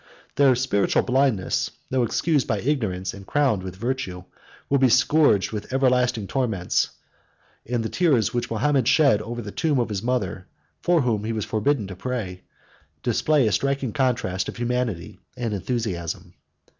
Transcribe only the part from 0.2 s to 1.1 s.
Their spiritual